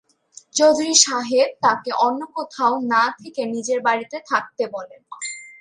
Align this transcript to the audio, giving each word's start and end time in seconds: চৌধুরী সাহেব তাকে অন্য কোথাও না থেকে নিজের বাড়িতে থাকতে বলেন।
চৌধুরী 0.55 0.95
সাহেব 1.03 1.49
তাকে 1.61 1.89
অন্য 2.05 2.21
কোথাও 2.35 2.73
না 2.93 3.03
থেকে 3.19 3.41
নিজের 3.53 3.79
বাড়িতে 3.81 4.17
থাকতে 4.29 4.63
বলেন। 4.67 5.01